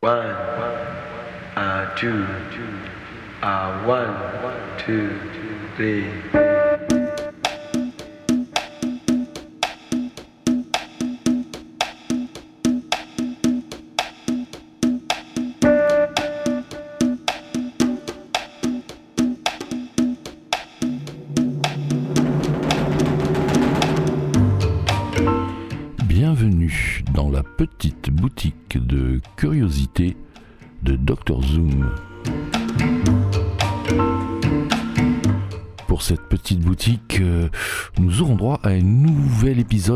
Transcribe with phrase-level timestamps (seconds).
[0.00, 0.14] One,
[1.56, 2.24] uh, two,
[3.42, 5.10] uh, one, two,
[5.74, 6.47] three.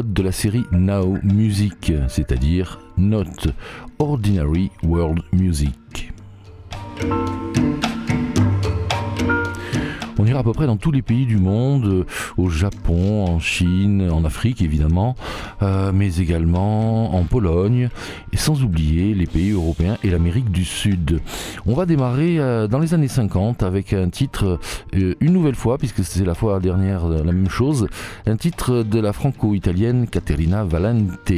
[0.04, 3.24] De la série Now Music, c'est-à-dire Not
[3.98, 6.12] Ordinary World Music.
[10.22, 12.04] On ira à peu près dans tous les pays du monde, euh,
[12.36, 15.16] au Japon, en Chine, en Afrique évidemment,
[15.62, 17.88] euh, mais également en Pologne,
[18.32, 21.20] et sans oublier les pays européens et l'Amérique du Sud.
[21.66, 24.60] On va démarrer euh, dans les années 50 avec un titre,
[24.92, 27.88] une nouvelle fois, puisque c'est la fois dernière la même chose,
[28.26, 31.32] un titre de la franco-italienne Caterina Valente,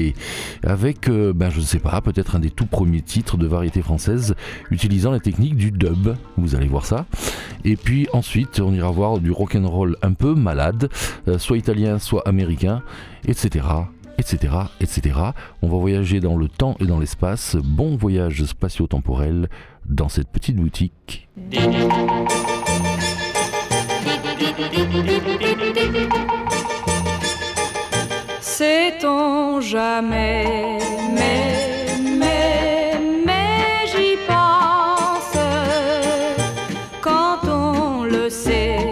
[0.63, 4.35] avec, ben je ne sais pas, peut-être un des tout premiers titres de variété française
[4.71, 7.07] utilisant la technique du dub, vous allez voir ça.
[7.65, 10.91] Et puis ensuite, on ira voir du rock'n'roll un peu malade,
[11.29, 12.83] euh, soit italien, soit américain,
[13.27, 13.67] etc.
[14.19, 14.55] etc.
[14.81, 15.19] etc.
[15.63, 17.57] On va voyager dans le temps et dans l'espace.
[17.57, 19.49] Bon voyage spatio-temporel
[19.87, 21.29] dans cette petite boutique.
[29.61, 30.79] Jamais,
[38.35, 38.84] você.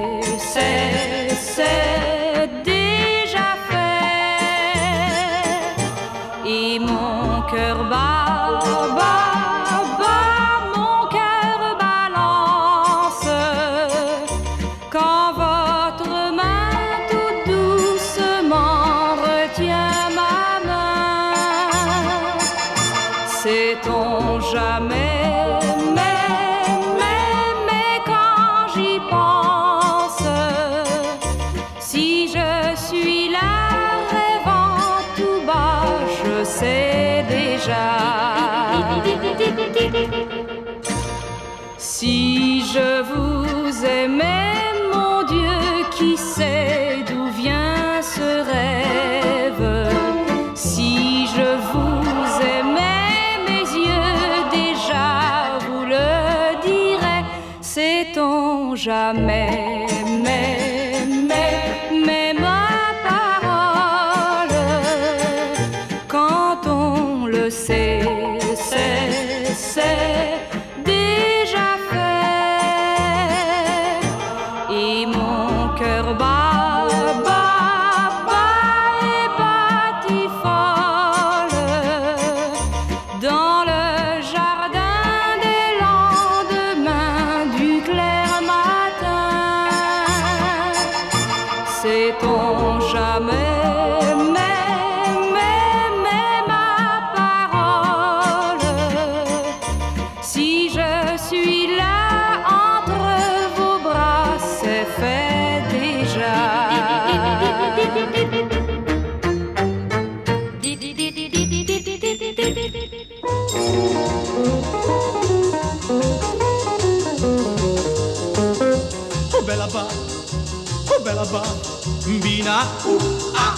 [122.42, 122.98] Bina, uh,
[123.38, 123.54] ah,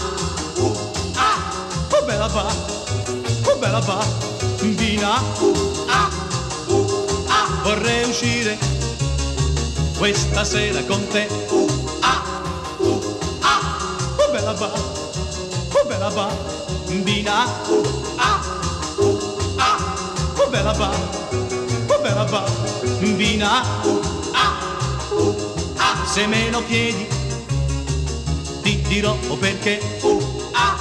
[0.61, 0.77] uh,
[1.17, 1.39] ah.
[1.89, 2.53] Oh bella ba,
[3.49, 4.05] oh bella ba,
[4.77, 5.57] bina, uh,
[5.89, 6.11] ah,
[6.69, 6.85] uh,
[7.33, 7.49] ah.
[7.65, 8.59] Vorrei uscire
[9.97, 11.67] questa sera con te, uh,
[12.03, 12.21] ah,
[12.85, 13.01] uh,
[13.41, 13.61] ah.
[14.21, 16.29] Oh bella ba, oh bella ba,
[17.09, 17.89] bina, uh,
[18.21, 18.41] ah,
[19.01, 19.17] uh,
[19.65, 19.79] ah.
[20.37, 20.91] Oh bella ba,
[21.89, 22.45] oh bella ba,
[23.01, 24.01] bina, uh,
[24.37, 24.53] ah.
[25.81, 27.14] Ah, se me lo chiedi,
[28.89, 29.81] dirò perché.
[30.01, 30.77] Uh, ah,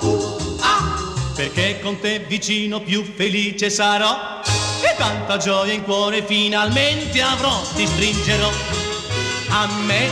[0.00, 4.40] uh, ah, perché con te vicino più felice sarò.
[4.82, 8.50] E tanta gioia in cuore finalmente avrò, ti stringerò
[9.50, 10.08] a me,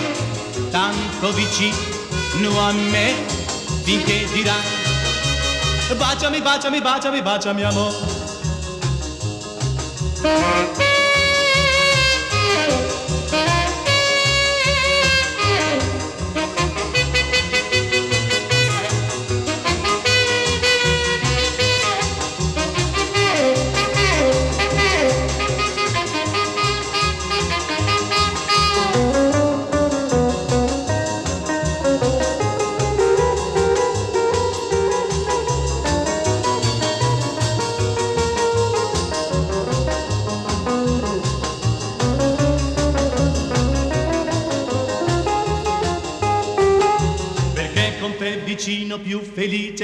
[0.71, 3.15] tanto vicino a me,
[3.83, 4.77] finché dirai.
[5.97, 8.17] Baciami, baciami, baciami, baciami amore.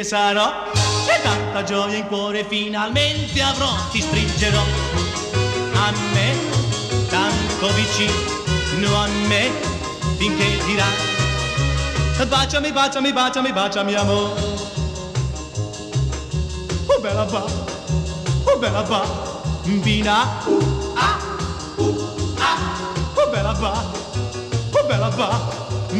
[0.04, 0.70] Sarò.
[1.06, 4.62] E tanta gioia in cuore finalmente avrò, ti stringerò
[5.74, 6.36] a me,
[7.08, 9.50] tanto vicino a me,
[10.16, 11.12] finché dirai.
[12.28, 14.40] Baciami, baciami, baciami, baciami amore.
[16.86, 17.44] Oh bella ba,
[18.44, 18.82] oh bella
[19.82, 21.18] bina, uh, ah,
[21.76, 22.58] uh, ah,
[23.14, 23.84] oh bella ba,
[24.72, 25.10] oh bella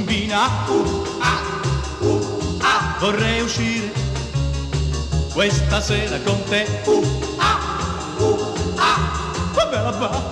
[0.06, 1.53] bina, uh, ah.
[3.04, 3.92] Vorrei uscire
[5.34, 7.04] questa sera con te, uh,
[7.36, 7.58] ah,
[8.16, 10.22] uh, ah, oh bella ba,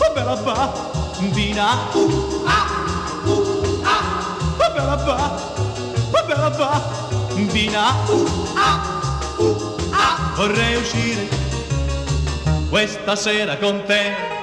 [0.00, 0.72] oh bella ba,
[1.34, 2.66] bina, uh, ah,
[3.26, 5.36] uh, ah, oh bella ba,
[6.14, 6.82] oh bella ba,
[7.52, 10.32] bina, uh, ah, uh, ah.
[10.34, 11.28] Vorrei uscire
[12.70, 14.41] questa sera con te.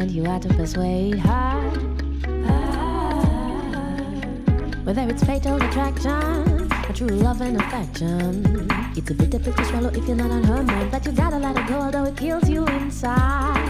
[0.00, 1.60] moment you had to persuade her.
[4.84, 8.66] Whether it's fatal attraction or true love and affection,
[8.96, 10.90] it's a bitter pill to swallow if you're not on her mind.
[10.90, 13.60] But you gotta let it go, although it kills you inside.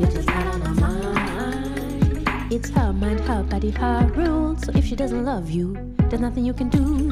[0.00, 2.52] You're just not on her mind.
[2.52, 4.64] It's her mind, her body, her rules.
[4.64, 5.76] So if she doesn't love you,
[6.08, 7.10] there's nothing you can do.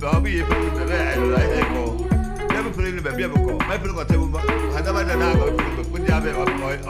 [0.00, 1.82] bɛ ɔbi ye pɛrɛn bɛ bɛ ɛlɔ la ɛ kɔ
[2.50, 4.40] ne bɛ pɛrɛn bɛ biɛ bɛ kɔ mɛ pɛrɛn kɔ tɛ bɛ ba
[4.74, 6.30] hadama da n'a kan pɛrɛn bɛ kundi a bɛ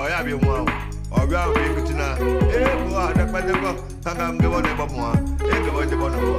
[0.03, 0.67] ɔya bɛ mu awɔ
[1.19, 1.93] ɔbi awɔ bɛ kuti
[2.53, 3.71] ee bɔ ada kpɛtɛ kɔ
[4.05, 6.37] kanga n gɛbɔ ne bɔ mu wa e gɛbɔ ne bɔ ne bɔ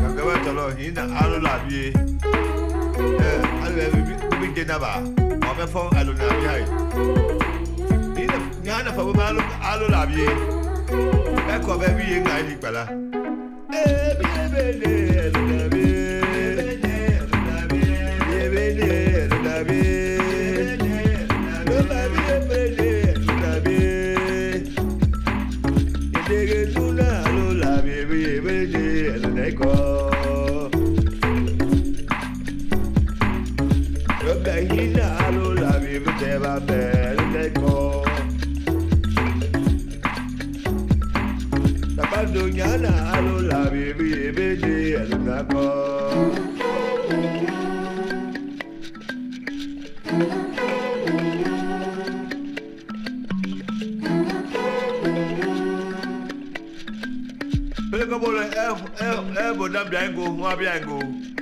[0.00, 1.92] ka gɛbɔ tɔlɔ yi na alo la bi ye
[3.24, 3.28] ɛ
[3.64, 3.88] alo yɛ
[4.40, 4.90] bi den na ba
[5.50, 6.64] ɔbɛ fɔ alo na bi ayi
[8.16, 10.28] yi na nya nafa bɛ alo alo la bi ye
[11.52, 12.82] ɛ kɔ bɛ bi ye nka ayi ni gbala
[13.76, 15.01] ee bi ye bɛ le.
[60.42, 61.41] Moi bien.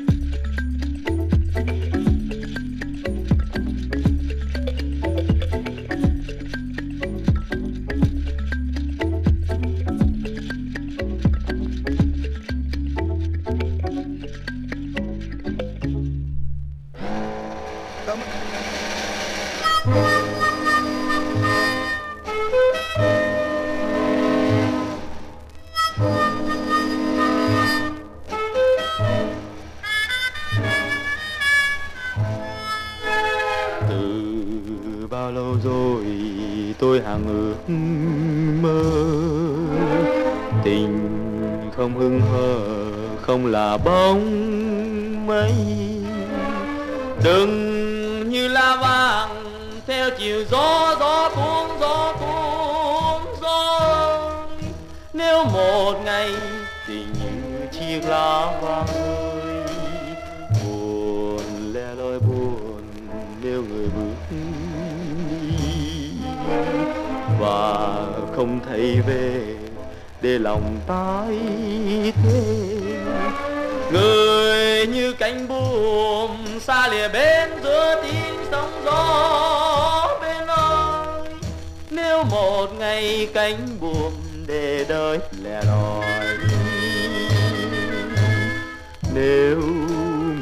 [43.71, 45.53] là bóng mây.
[47.25, 49.45] Đừng như lá vàng,
[49.87, 53.81] theo chiều gió gió cuốn gió cuốn, gió.
[55.13, 56.31] Nếu một ngày
[56.89, 59.65] tình như chiếc lá vàng ơi,
[60.65, 62.83] buồn lẻ loi buồn
[63.43, 64.47] nếu người bước đi.
[67.41, 67.97] Và
[68.37, 69.57] không thấy về
[70.23, 71.39] để lòng tái
[72.25, 72.60] thế
[74.01, 81.29] đời như cánh buồm xa lìa bên giữa tiếng sóng gió bên ơi.
[81.91, 84.13] Nếu một ngày cánh buồm
[84.47, 86.05] để đời lẻ loi,
[89.15, 89.57] nếu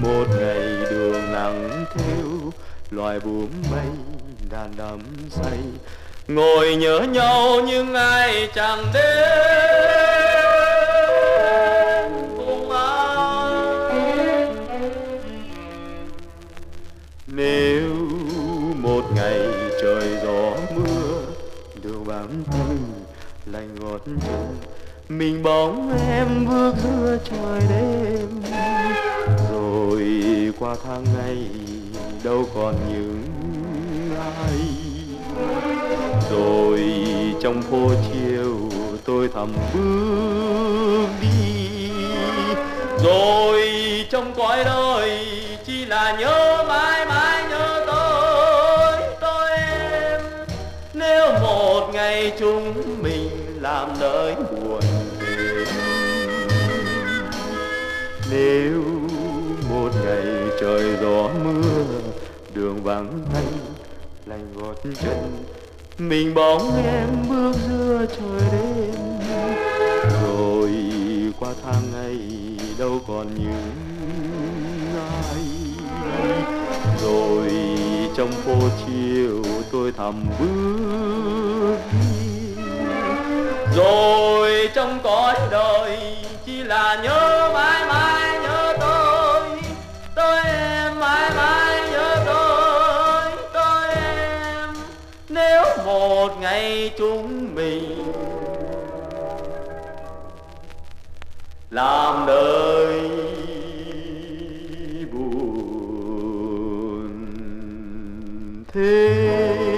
[0.01, 2.53] một ngày đường nắng theo
[2.91, 3.87] loài buồm mây
[4.51, 4.99] đàn đắm
[5.31, 5.59] say,
[6.29, 9.68] ngồi nhớ nhau nhưng ai chẳng đến.
[17.59, 17.95] nếu
[18.75, 19.41] một ngày
[19.83, 21.21] trời gió mưa
[21.83, 22.79] đường bám thân
[23.47, 24.57] lạnh gót chân
[25.09, 28.29] mình bóng em bước giữa trời đêm.
[29.53, 30.03] Rồi
[30.59, 31.49] qua tháng ngày,
[32.25, 33.23] đâu còn những
[34.19, 34.61] ai.
[36.31, 36.81] Rồi
[37.43, 38.57] trong phố chiều
[39.05, 41.91] tôi thầm bước đi.
[43.05, 43.63] Rồi
[44.11, 45.27] trong cõi đời
[45.67, 46.48] chỉ là nhớ
[52.39, 53.29] chúng mình
[53.61, 54.81] làm nơi buồn
[55.21, 55.65] về
[58.31, 58.83] nếu
[59.71, 60.27] một ngày
[60.61, 61.85] trời gió mưa,
[62.55, 63.53] đường vắng thanh
[64.27, 65.45] lành gót chân.
[65.99, 68.95] Mình bóng em bước giữa trời đêm.
[70.23, 70.71] Rồi
[71.41, 72.19] qua tháng ngày
[72.79, 73.73] đâu còn những
[75.23, 75.45] ai.
[77.03, 77.51] Rồi
[78.17, 78.55] trong phố
[78.87, 81.77] chiều tôi thầm bước
[83.79, 89.41] rồi trong cõi đời, chỉ là nhớ mãi mãi nhớ tôi.
[90.15, 94.75] Tôi em mãi mãi nhớ tôi tôi em.
[95.29, 98.13] Nếu một ngày chúng mình
[101.71, 103.01] làm đời
[105.13, 106.29] buồn
[108.73, 109.78] thế.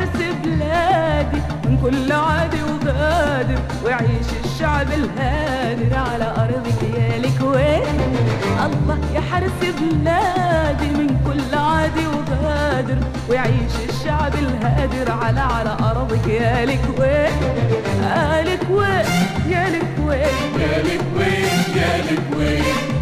[0.00, 7.88] حارس بلادي من كل عادي وغادر ويعيش الشعب الهادر على أرضك يا الكويت
[8.66, 16.64] الله يا حارس بلادي من كل عادي وغادر ويعيش الشعب الهادر على على أرضك يا
[16.64, 19.06] الكويت وين؟ يا الكويت
[19.48, 21.78] يا الكويت يا الكويت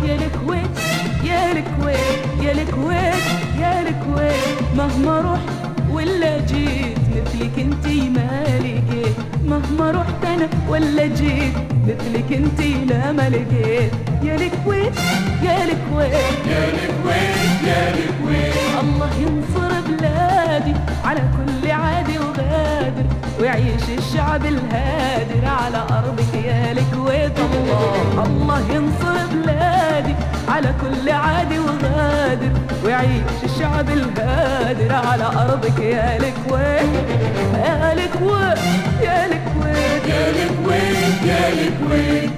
[0.05, 0.79] يا الكويت
[1.25, 3.25] يا الكويت يا الكويت
[3.61, 5.68] يا الكويت مهما رحت
[5.99, 11.55] ولا جيت مثلك انتي ما لقيت مهما رحت أنا ولا جيت
[11.89, 14.95] مثلك انتي لا ما لقيت يا الكويت
[15.43, 23.05] يا الكويت يا الكويت يا الكويت الله ينصر بلادي على كل عادي وغادر
[23.41, 26.35] ويعيش الشعب الهادر على أرضك.
[26.45, 28.25] يا الكويت الله.
[28.25, 30.15] الله ينصر بلادي
[30.49, 32.53] على كل عادي وغادر.
[32.85, 37.09] ويعيش الشعب الهادر على أرضك يا الكويت
[37.55, 38.59] يا الكويت
[39.03, 42.31] يا الكويت يا الكويت يا الكويت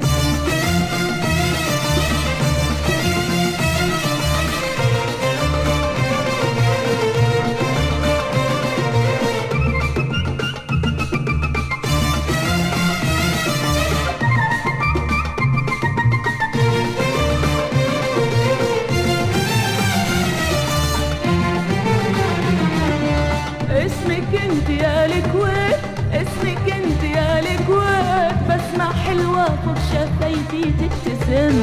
[30.01, 31.57] شفايفي تبتسم.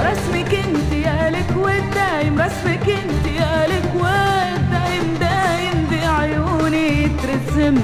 [0.00, 7.74] رسمك انت يا الكويت دايم رسمك انت يا الكويت دايم دايم بعيوني يترسم.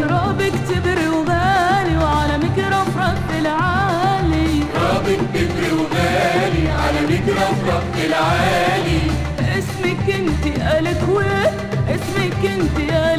[0.00, 4.62] ترابك كبر وغالي وعلمك رفرف في العالي.
[4.74, 9.00] رابط كبر وغالي على مترفرف في العالي.
[9.58, 11.54] اسمك انت يا الكويت
[11.88, 13.09] اسمك انت يا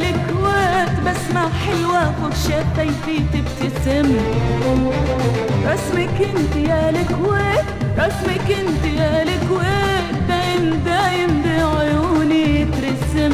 [1.06, 4.16] بسمع حلوة فوق شفايفي تبتسم.
[5.66, 7.66] رسمك انت يا الكويت
[7.98, 13.32] رسمك انت يا الكويت دايم دايم بعيوني يترسم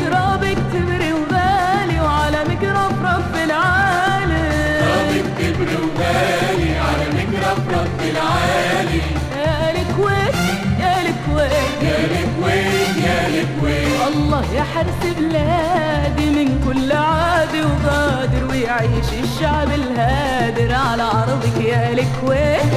[0.00, 4.48] ترابك تبري وغالي وعلمك رفرف العالي.
[4.88, 9.00] رابط كبر وغالي على مترفرف في العالي.
[9.36, 10.34] يا الكويت
[10.80, 11.82] يا الكويت.
[11.82, 13.98] يا الكويت يا الكويت.
[14.08, 22.72] الله يا حرس بلادي من كل عادي وغادر ويعيش الشعب الهادر على أرضك يا الكويت.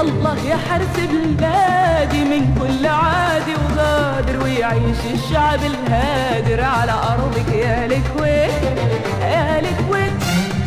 [0.00, 8.50] الله يا حرس بلادي من كل عادي وغادر ويعيش الشعب الهادر على أرضك يا الكويت.
[9.20, 10.12] يا الكويت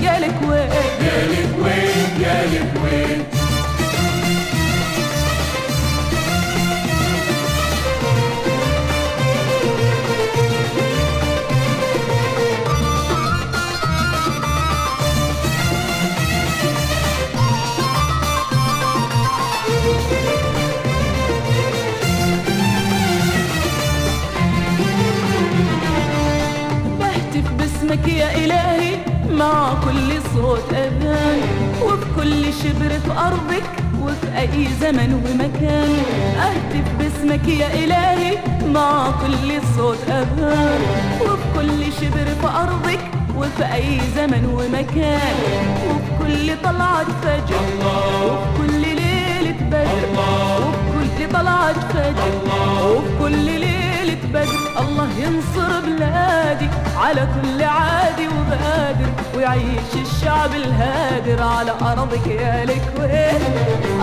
[0.02, 3.43] يا الكويت يا الكويت يا الكويت.
[30.54, 31.42] صوت أذان
[31.82, 33.70] وفي كل شبر في أرضك
[34.02, 35.94] وفي أي زمن ومكان.
[36.38, 38.38] أهتف باسمك يا إلهي
[38.74, 40.82] مع كل صوت أذان.
[41.22, 43.00] وفي كل شبر في أرضك
[43.38, 45.36] وفي أي زمن ومكان.
[45.90, 47.66] وفي كل طلعة فجر
[48.26, 49.88] وفي كل ليلة بدر.
[50.62, 52.34] وفي كل طلعة فجر
[52.86, 54.82] وفي كل ليلة بدر.
[54.82, 55.73] الله ينصر
[57.04, 63.42] على كل عادي وغادر ويعيش الشعب الهادر على أرضك يا الكويت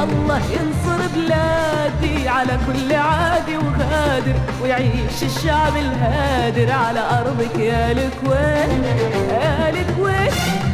[0.02, 8.84] الله ينصر بلادي على كل عادي وغادر ويعيش الشعب الهادر على أرضك يا الكويت
[9.30, 10.32] يا الكويت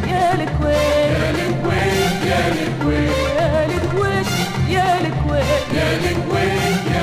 [0.08, 4.26] يا الكويت يا الكويت يا الكويت يا الكويت
[4.68, 6.95] يا الكويت يا الكويت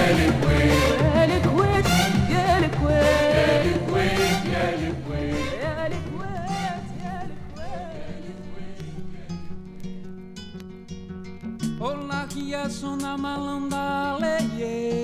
[12.69, 15.03] σου να μάλλοντα λέγε.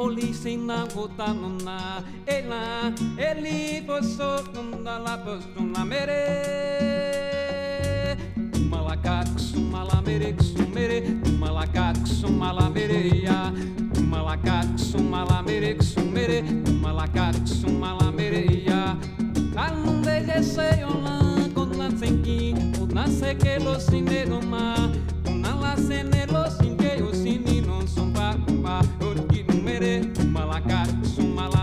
[0.00, 6.24] Όλοι συναγωτάνουν να έλα Έλλη ποσότουν τα λάπος του να μέρε
[8.70, 11.02] Μαλακάξου μαλαμέρε ξουμέρε
[11.38, 13.52] Μαλακάξου μαλαμέρε ια
[14.08, 16.42] Μαλακάξου μαλαμέρε ξουμέρε
[16.80, 18.98] Μαλακάξου μαλαμέρε ια
[19.54, 24.90] Καλούν δε γεσέιολα κοντλατσέκι Ουδνάσε και λοσινέρωμα
[25.48, 29.44] Malacenelo, sin que yo sin ni no son pa' compa, porque
[30.30, 31.58] malacar, su mala.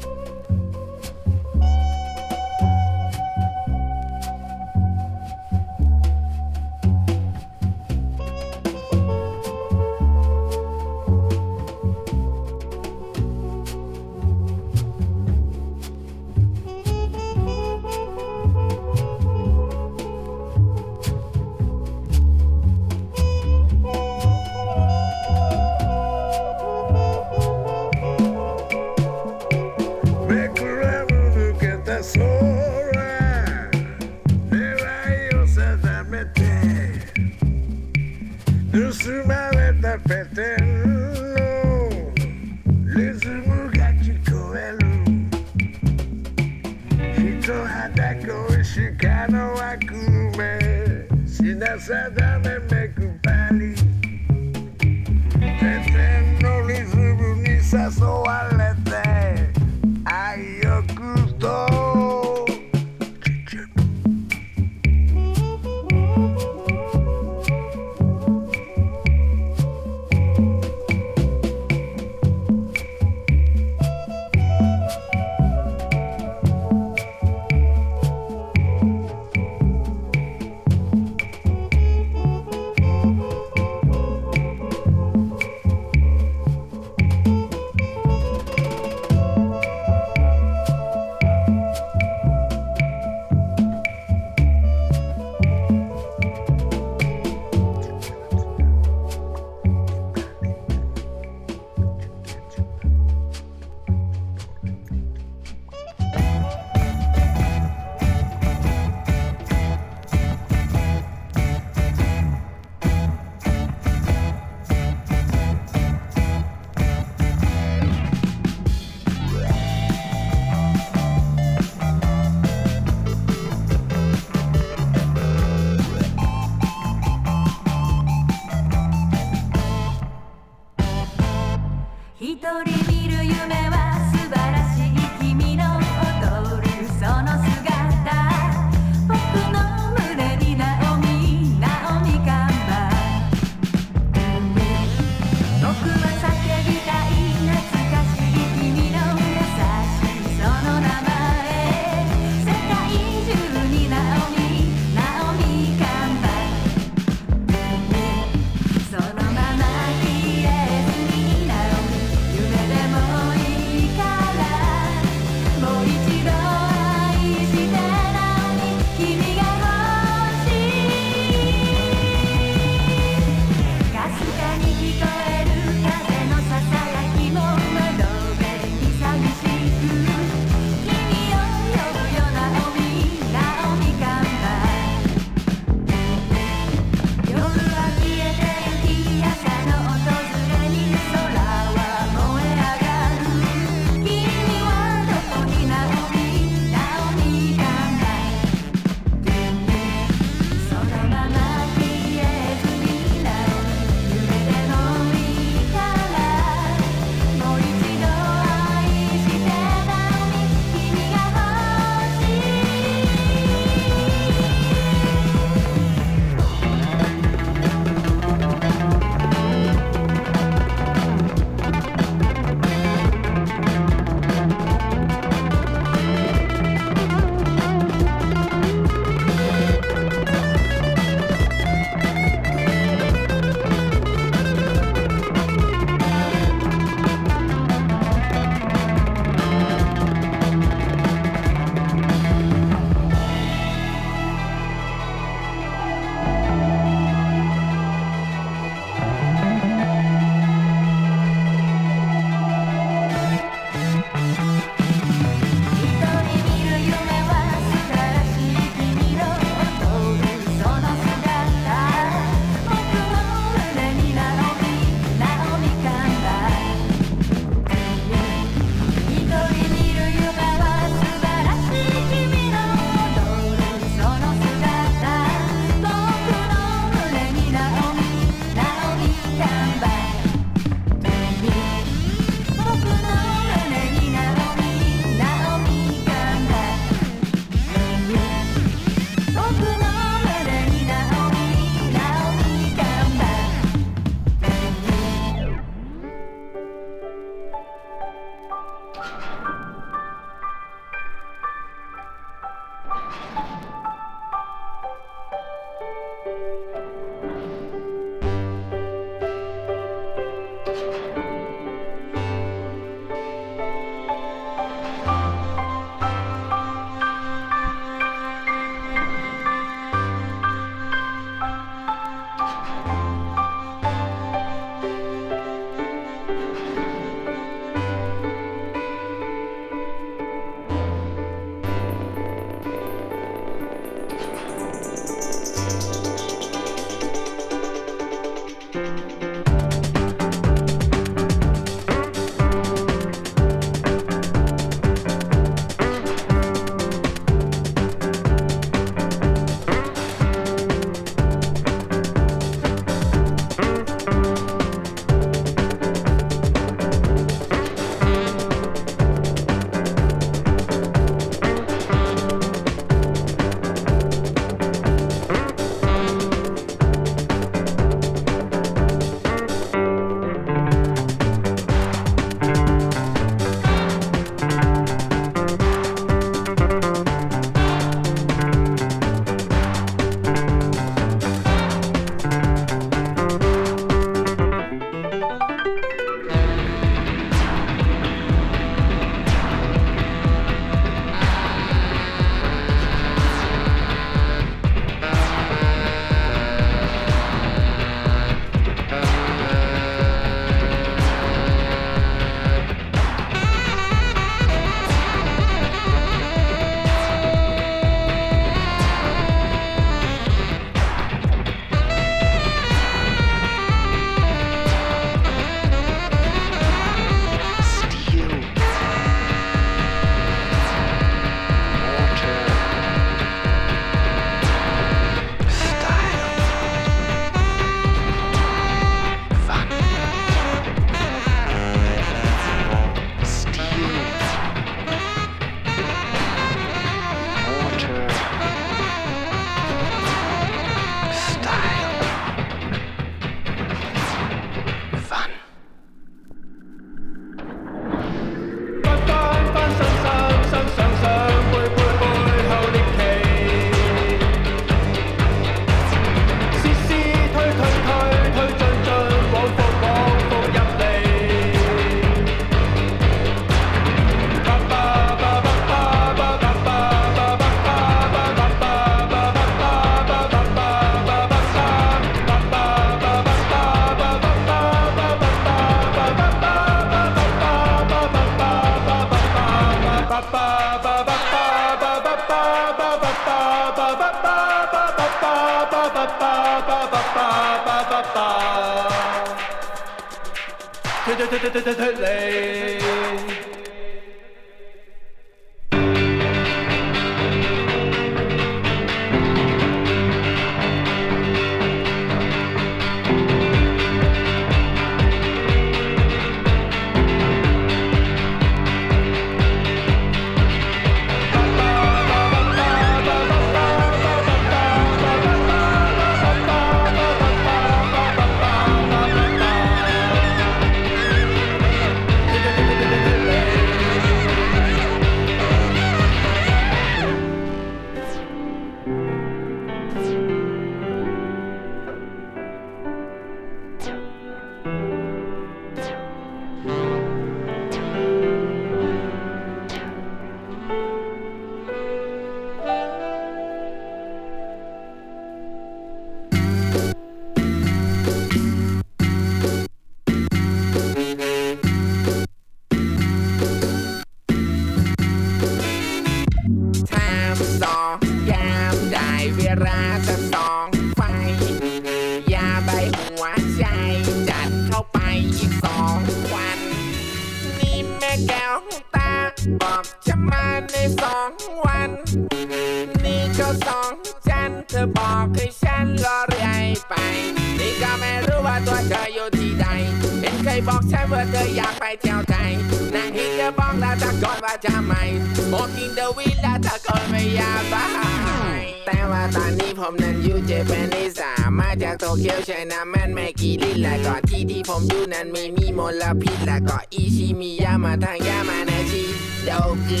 [590.04, 599.04] นั้นอยู่เจแปนนิสามาจากโตเกียวใช้น้ำมันไม่กี่ลินและก็ที่ที่ผมอยู่นั้นไม่มีมลพิษและก็อิชิมิยามาทางยามานาชิ
[599.44, 599.50] โด
[599.88, 600.00] กุ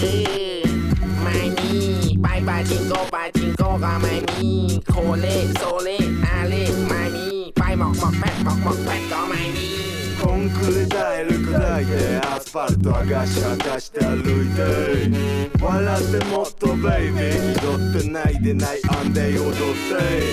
[1.22, 1.72] ไม่มี
[2.22, 4.48] ไปปาจิงโกปาจิงโกก็ไม่มี
[4.90, 5.26] โคเล
[5.56, 5.88] โซเล
[6.24, 6.54] อาเล
[6.88, 7.26] ไม่มี
[7.58, 9.93] ไปหมอกหมอกแปดหมอกหมอกแปดก็ไม่มี
[10.44, 15.10] Înculetai, lucudai de asfaltul Agașa, agaștea lui tăi
[15.62, 17.30] Wala de motto, baby
[17.62, 20.26] Dottă n-ai de n-ai andei odotei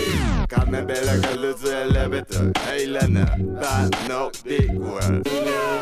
[0.47, 3.25] Carne bela călățele betă Eilene,
[3.59, 5.21] ba no dicuă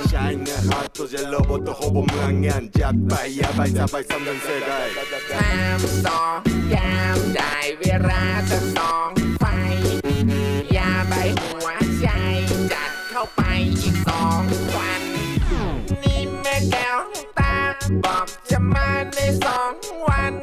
[0.07, 4.21] Shine hot to the lobo to hobo mangan Jat bai ya bai sa bai sam
[4.25, 4.89] dan se gai
[5.29, 6.17] Sam so,
[6.71, 9.18] gam dai virata song.
[13.19, 13.45] เข้าไป
[13.81, 14.43] อีกสอง
[14.75, 15.01] วัน
[16.03, 16.99] นี่แม่แก้ว
[17.39, 17.55] ตา
[18.03, 19.73] บอกจะมาในสอง
[20.07, 20.33] วัน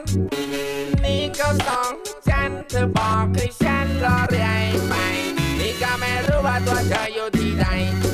[1.05, 1.93] นี่ก็สอง
[2.29, 4.95] จันเธอบอกให้ฉันรอเรื่อยไป
[5.61, 7.66] นี่ก็ไม่รู้ว่าตัวเธออยู่ที่ใด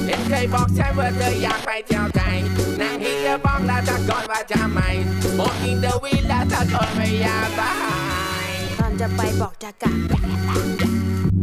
[0.06, 2.36] เห็นเคยบอกฉันว่าเธออยากไปเที่ยวไทย
[2.80, 4.88] นั่งหินจะบอกแล้วตะโกนว่าจะไม่
[5.24, 7.60] Smoking the weed แล้วตะโกนไม่อยากไป
[8.78, 9.98] ตอนจะไปบอกจะกลับ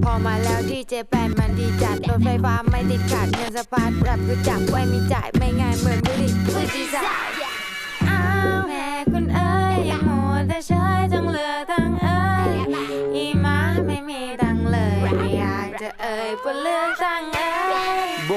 [0.04, 7.30] พอมาแล้วที่เจแปนมันดีจัดรถไฟฟ้าไม่ติดขัดเงินสะพัดรับรู้จักไว้มีจ่ายไม่ง่ายเหมือนบุหรี่ฟูจิสาย
[8.10, 8.20] อ้า
[8.56, 9.59] วแม่คุณเอ้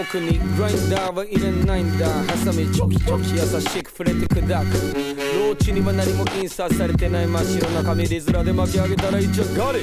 [0.03, 0.39] 僕に。
[0.57, 4.49] グラインダーは入れないんだハサミチョキチョキ優しく触れて砕く。
[4.49, 9.81] ローチには何も印刷されてない真っ白な紙で面で巻き上げたらいっちゃがれ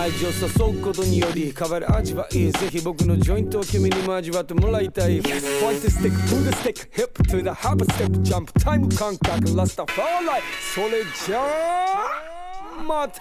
[0.00, 5.20] 愛情誘うことにより変わる味はいいぜひ僕のジョイントを君にも味わってもらいたい。
[5.20, 8.52] ファイトスティックトゥースティックヒップトゥーザハープステップジャンプ。
[8.54, 10.42] タイム感覚ラスタファーライ
[10.74, 12.41] それじゃあ
[12.90, 13.20] また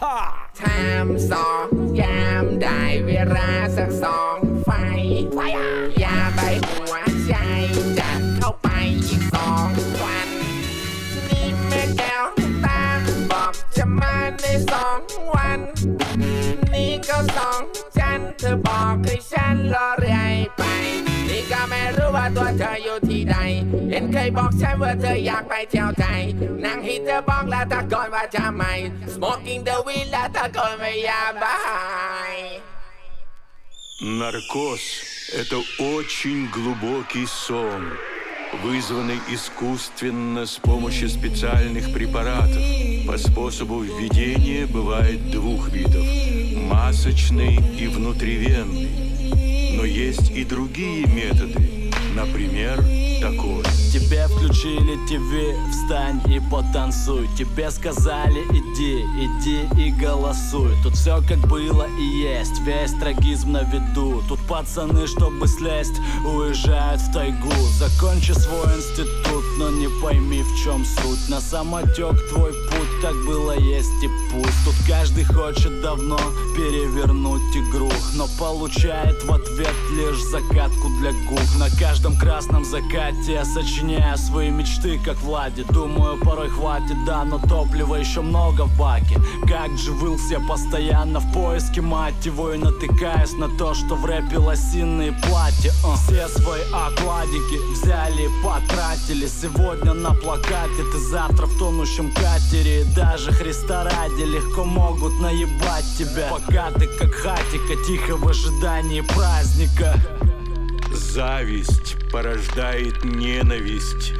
[0.59, 1.67] ทามสอง
[2.01, 4.69] ยามได้เวลาสักสองไฟ
[6.03, 6.93] ยาใบหัว
[7.27, 7.33] ใจ
[7.99, 8.67] จัดเข้าไป
[9.07, 9.69] อีกสอง
[10.03, 10.29] วัน
[11.29, 12.25] นี่แม่แก้ว
[12.65, 12.83] ตา
[13.31, 14.99] บอกจะมาในสอง
[15.33, 15.59] วัน
[16.73, 17.61] นี่ก็สอง
[17.97, 20.61] จันเธอบอกให้ฉันรอเรื่อยไป
[21.70, 23.36] ไม่รู้ว่าตัวเธออยู่ที่ใด
[23.90, 26.20] เห็นเคยบอกฉันว่าเธออยากไปเที่ยวไทย
[26.64, 28.72] นั่งหินเธอบอกแล้วตะโกนว่าจะไม่
[29.14, 31.58] Smoking the weed แล้วตะโกนไม่อยากบา
[32.32, 32.34] ย
[34.20, 35.58] Наркоз – это
[35.94, 37.82] очень глубокий сон,
[38.62, 42.62] вызванный искусственно с помощью специальных препаратов.
[43.08, 49.49] По способу введения бывает двух видов – масочный и внутривенный.
[49.81, 52.77] Но есть и другие методы, например,
[53.19, 53.63] такой.
[53.91, 57.27] Тебе включили ТВ, встань и потанцуй.
[57.35, 60.71] Тебе сказали иди, иди и голосуй.
[60.83, 64.21] Тут все как было и есть, весь трагизм на виду.
[64.29, 67.51] Тут пацаны, чтобы слезть, уезжают в тайгу.
[67.79, 71.27] Закончи свой институт, но не пойми в чем суть.
[71.27, 74.65] На самотек твой будь так было, есть и пусть.
[74.65, 76.17] Тут каждый хочет давно
[76.55, 81.41] перевернуть игру Но получает в ответ лишь закатку для губ.
[81.57, 85.63] На каждом красном закате я сочиняю свои мечты, как Влади.
[85.69, 89.19] Думаю, порой хватит, да, но топлива еще много в баке.
[89.47, 94.37] Как же вылся постоянно в поиске, мать его И натыкаясь на то, что в рэпе
[94.37, 95.95] лосиные платья uh.
[95.95, 99.27] Все свои окладики взяли и потратили.
[99.27, 105.83] Сегодня на плакате, ты завтра в тонущем катере И даже Христа ради легко могут наебать
[105.97, 106.29] тебя.
[106.29, 109.93] Пока ты как хатика, тихо в ожидании праздника.
[110.93, 114.13] Зависть порождает ненависть,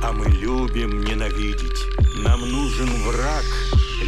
[0.00, 1.82] а мы любим ненавидеть.
[2.14, 3.44] Нам нужен враг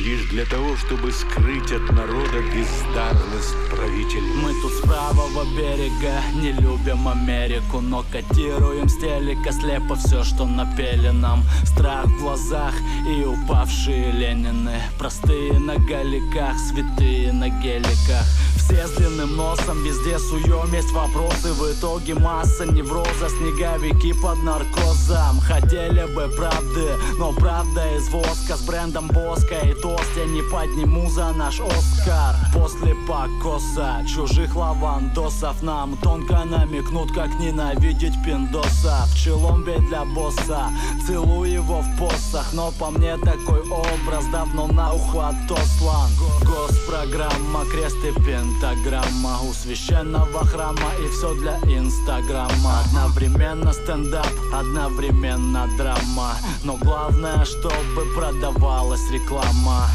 [0.04, 4.34] лишь для того, чтобы скрыть от народа бездарность правителей.
[4.42, 10.46] Мы тут с правого берега не любим Америку Но котируем с телека слепо все, что
[10.46, 11.42] напели нам.
[11.64, 12.74] Страх в глазах
[13.08, 14.80] и упавшие Ленины.
[14.98, 18.26] Простые на галиках, святые на геликах
[18.64, 21.52] все с длинным носом, везде суем есть вопросы.
[21.52, 25.40] В итоге масса невроза, снеговики под наркозом.
[25.40, 26.88] Хотели бы правды,
[27.18, 28.56] но правда из воска.
[28.56, 32.36] С брендом Боска и тост я не подниму за наш Оскар.
[32.52, 39.06] После покоса чужих лавандосов Нам тонко намекнут, как ненавидеть пиндоса.
[39.08, 40.70] В челомбе для босса,
[41.06, 42.52] целую его в посох.
[42.52, 46.10] Но по мне такой образ давно на ухо отослан
[46.44, 48.12] Госпрограмма, крест и
[48.54, 58.04] пентаграмма У священного храма и все для инстаграма Одновременно стендап, одновременно драма Но главное, чтобы
[58.14, 59.88] продавалась реклама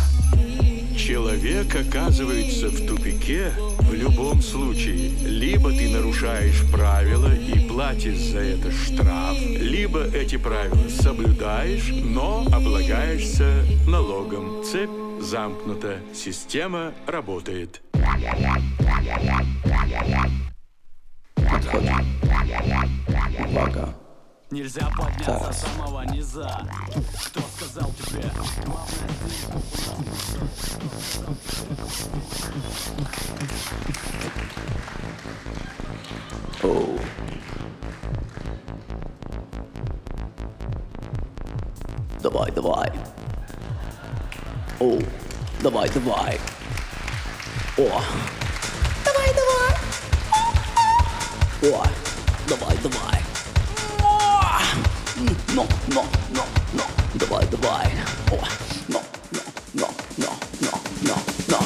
[0.97, 5.11] Человек оказывается в тупике в любом случае.
[5.23, 13.65] Либо ты нарушаешь правила и платишь за это штраф, либо эти правила соблюдаешь, но облагаешься
[13.87, 14.61] налогом.
[14.63, 14.89] Цепь
[15.21, 17.81] замкнута, система работает.
[21.35, 22.05] Отходим.
[23.49, 23.93] Увага.
[24.51, 25.57] Нельзя подняться Зараз.
[25.57, 26.67] с самого низа
[27.27, 28.31] Кто сказал тебе?
[36.63, 36.99] Оу.
[42.21, 42.91] Давай, давай.
[44.79, 44.99] Оу.
[45.61, 46.39] Давай, давай.
[47.79, 48.03] О.
[49.05, 49.73] Давай, давай.
[51.63, 51.87] О.
[52.49, 53.23] Давай, давай.
[54.03, 54.59] О.
[55.53, 56.83] Но, но, но, но.
[57.13, 57.87] Давай, давай.
[58.31, 58.43] О.
[58.89, 59.01] Но,
[59.31, 59.41] но,
[59.73, 60.71] но, но, но,
[61.03, 61.15] но,
[61.47, 61.59] но.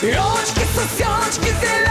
[0.00, 1.87] Елочки, сосеночки, зеленые,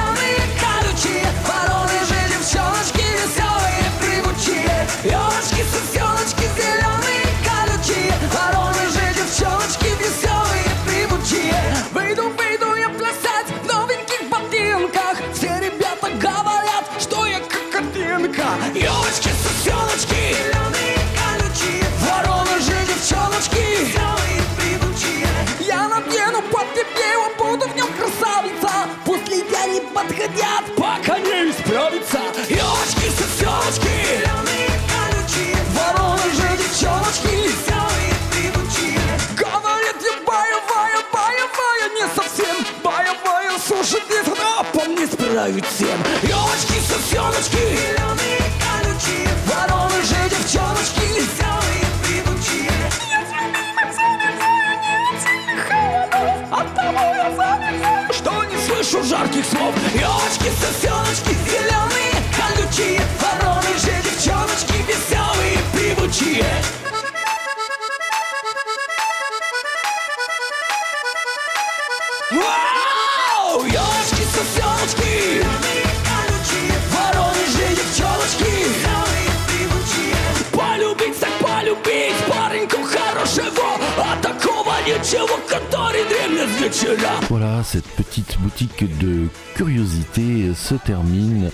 [87.29, 91.49] Voilà, cette petite boutique de curiosités se termine.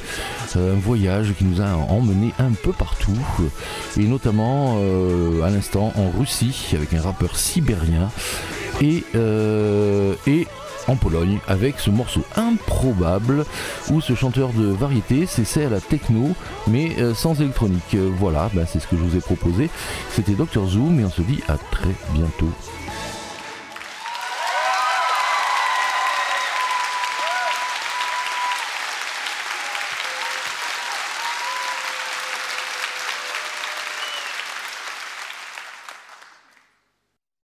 [0.56, 3.16] Euh, Un voyage qui nous a emmené un peu partout,
[3.96, 8.10] et notamment euh, à l'instant en Russie avec un rappeur sibérien
[8.82, 10.48] et, euh, et
[10.88, 13.46] en Pologne avec ce morceau improbable
[13.92, 16.32] où ce chanteur de variété s'essaie à la techno
[16.66, 17.96] mais sans électronique.
[18.18, 19.70] Voilà, bah, c'est ce que je vous ai proposé.
[20.12, 22.50] C'était Dr Zoom et on se dit à très bientôt.